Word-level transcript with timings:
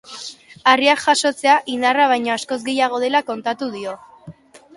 Harriak 0.69 1.03
jasotzea 1.03 1.57
indarra 1.73 2.07
baino 2.13 2.33
askoz 2.37 2.59
gehiago 2.71 3.03
dela 3.05 3.23
kontatu 3.29 3.71
dio. 3.77 3.95